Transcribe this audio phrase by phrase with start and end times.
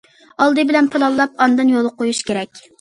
[0.45, 2.67] ئالدى بىلەن پىلانلاپ ئاندىن يولغا قويۇش كېرەك.